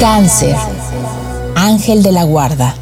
Cáncer. 0.00 0.54
Ángel 1.56 2.04
de 2.04 2.12
la 2.12 2.22
guarda. 2.22 2.76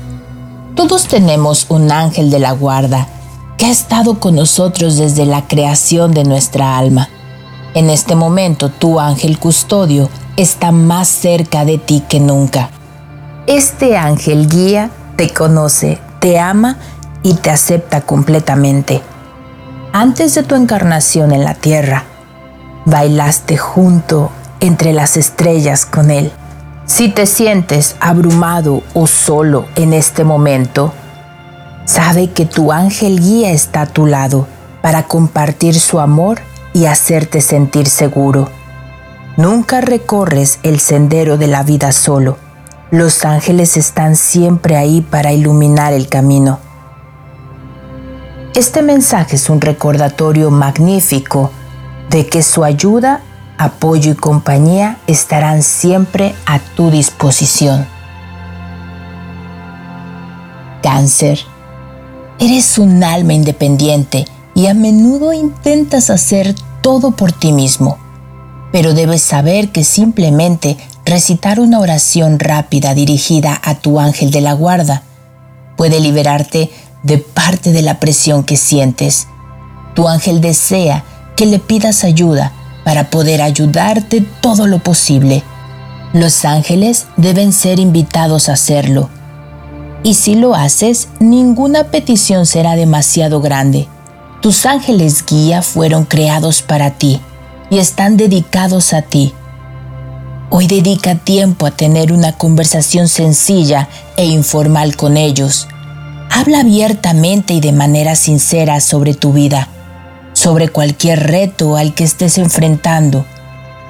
Todos 0.75 1.09
tenemos 1.09 1.65
un 1.71 1.91
ángel 1.91 2.31
de 2.31 2.39
la 2.39 2.53
guarda 2.53 3.09
que 3.57 3.65
ha 3.65 3.71
estado 3.71 4.21
con 4.21 4.35
nosotros 4.35 4.99
desde 4.99 5.25
la 5.25 5.49
creación 5.49 6.13
de 6.13 6.25
nuestra 6.25 6.77
alma. 6.77 7.09
En 7.73 7.89
este 7.89 8.17
momento 8.17 8.69
tu 8.69 9.01
ángel 9.01 9.39
custodio 9.39 10.11
está 10.37 10.73
más 10.73 11.09
cerca 11.09 11.65
de 11.65 11.79
ti 11.79 12.03
que 12.07 12.21
nunca. 12.21 12.69
Este 13.47 13.97
ángel 13.97 14.47
guía 14.47 14.91
te 15.17 15.31
conoce, 15.31 15.99
te 16.21 16.39
ama 16.39 16.77
y 17.23 17.33
te 17.33 17.49
acepta 17.49 18.03
completamente. 18.03 19.01
Antes 19.95 20.35
de 20.35 20.43
tu 20.43 20.55
encarnación 20.55 21.33
en 21.33 21.45
la 21.45 21.55
tierra, 21.55 22.05
bailaste 22.85 23.57
junto 23.57 24.31
entre 24.61 24.93
las 24.93 25.17
estrellas 25.17 25.87
con 25.87 26.11
él. 26.11 26.31
Si 26.87 27.09
te 27.09 27.27
sientes 27.27 27.97
abrumado 27.99 28.85
o 28.95 29.09
solo 29.09 29.67
en 29.75 29.93
este 29.93 30.23
momento, 30.23 30.93
sabe 31.85 32.31
que 32.31 32.47
tu 32.47 32.71
ángel 32.71 33.19
guía 33.19 33.51
está 33.51 33.83
a 33.83 33.87
tu 33.87 34.07
lado 34.07 34.47
para 34.83 35.03
compartir 35.03 35.79
su 35.81 35.99
amor 35.99 36.39
y 36.75 36.87
hacerte 36.87 37.41
sentir 37.41 37.89
seguro. 37.89 38.49
Nunca 39.37 39.81
recorres 39.81 40.61
el 40.63 40.79
sendero 40.79 41.37
de 41.37 41.49
la 41.49 41.65
vida 41.65 41.91
solo. 41.91 42.39
Los 42.93 43.25
ángeles 43.25 43.77
están 43.77 44.15
siempre 44.15 44.77
ahí 44.77 45.01
para 45.01 45.33
iluminar 45.33 45.93
el 45.93 46.09
camino. 46.09 46.61
Este 48.55 48.81
mensaje 48.81 49.35
es 49.35 49.51
un 49.51 49.61
recordatorio 49.61 50.53
magnífico 50.53 51.51
de 52.11 52.27
que 52.27 52.45
su 52.45 52.63
ayuda 52.63 53.23
apoyo 53.59 54.13
y 54.13 54.15
compañía 54.15 54.99
estarán 55.07 55.63
siempre 55.63 56.35
a 56.47 56.59
tu 56.59 56.91
disposición. 56.91 57.87
Cáncer. 60.83 61.41
Eres 62.39 62.79
un 62.79 63.03
alma 63.03 63.33
independiente 63.33 64.27
y 64.55 64.67
a 64.67 64.75
menudo 64.75 65.33
intentas 65.33 66.11
hacer 66.11 66.55
todo 66.83 67.13
por 67.13 67.33
ti 67.33 67.53
mismo, 67.53 67.99
pero 68.73 68.95
debes 68.95 69.23
saber 69.23 69.73
que 69.73 69.85
simplemente 69.85 70.77
recitar 71.05 71.61
una 71.61 71.81
oración 71.81 72.39
rápida 72.39 72.95
dirigida 72.95 73.59
a 73.65 73.77
tu 73.77 74.01
ángel 74.01 74.31
de 74.31 74.43
la 74.43 74.53
guarda 74.53 75.03
puede 75.77 76.01
liberarte 76.01 76.71
de 77.03 77.19
parte 77.19 77.73
de 77.73 77.83
la 77.83 78.01
presión 78.01 78.45
que 78.45 78.57
sientes. 78.57 79.29
Tu 79.95 80.09
ángel 80.09 80.41
desea 80.41 81.05
que 81.37 81.47
le 81.47 81.59
pidas 81.59 82.05
ayuda 82.05 82.53
para 82.87 83.11
poder 83.11 83.43
ayudarte 83.43 84.25
todo 84.41 84.69
lo 84.69 84.79
posible. 84.79 85.43
Los 86.13 86.45
ángeles 86.45 87.09
deben 87.17 87.53
ser 87.53 87.81
invitados 87.81 88.49
a 88.49 88.53
hacerlo. 88.53 89.11
Y 90.05 90.15
si 90.15 90.37
lo 90.37 90.55
haces, 90.55 91.09
ninguna 91.19 91.91
petición 91.91 92.47
será 92.47 92.77
demasiado 92.77 93.41
grande. 93.41 93.89
Tus 94.41 94.67
ángeles 94.67 95.25
guía 95.27 95.63
fueron 95.63 96.05
creados 96.05 96.63
para 96.63 96.93
ti 96.93 97.21
y 97.71 97.79
están 97.79 98.17
dedicados 98.17 98.93
a 98.93 99.03
ti. 99.03 99.35
Hoy 100.51 100.69
dedica 100.69 101.17
tiempo 101.17 101.67
a 101.67 101.73
tener 101.73 102.13
una 102.13 102.39
conversación 102.39 103.09
sencilla 103.09 103.89
e 104.17 104.27
informal 104.27 104.95
con 104.95 105.17
ellos. 105.17 105.67
Habla 106.31 106.61
abiertamente 106.61 107.53
y 107.53 107.61
de 107.61 107.73
manera 107.73 108.15
sincera 108.15 108.81
sobre 108.81 109.15
tu 109.15 109.33
vida 109.33 109.71
sobre 110.37 110.69
cualquier 110.69 111.31
reto 111.31 111.79
al 111.79 111.95
que 111.95 112.05
estés 112.05 112.37
enfrentando 112.37 113.25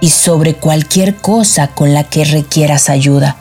y 0.00 0.10
sobre 0.10 0.54
cualquier 0.54 1.16
cosa 1.16 1.66
con 1.74 1.92
la 1.92 2.04
que 2.04 2.24
requieras 2.24 2.88
ayuda. 2.88 3.36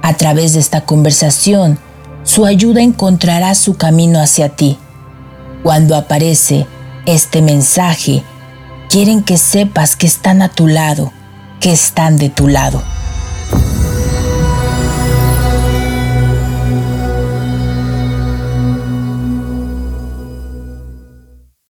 A 0.00 0.14
través 0.14 0.54
de 0.54 0.60
esta 0.60 0.86
conversación, 0.86 1.78
su 2.22 2.46
ayuda 2.46 2.80
encontrará 2.80 3.54
su 3.54 3.76
camino 3.76 4.22
hacia 4.22 4.48
ti. 4.48 4.78
Cuando 5.62 5.94
aparece 5.94 6.66
este 7.04 7.42
mensaje, 7.42 8.22
quieren 8.88 9.22
que 9.22 9.36
sepas 9.36 9.94
que 9.94 10.06
están 10.06 10.40
a 10.40 10.48
tu 10.48 10.68
lado, 10.68 11.12
que 11.60 11.72
están 11.72 12.16
de 12.16 12.30
tu 12.30 12.48
lado. 12.48 12.82